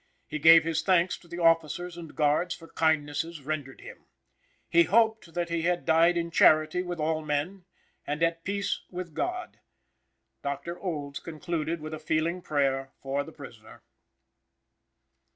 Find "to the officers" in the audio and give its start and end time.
1.19-1.95